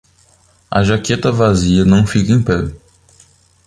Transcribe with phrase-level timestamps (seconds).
[0.71, 2.73] A jaqueta vazia não fica em pé.